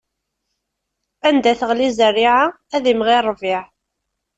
[1.27, 3.61] Anda teɣli zzerriɛa, ad imɣi ṛṛbiɛ.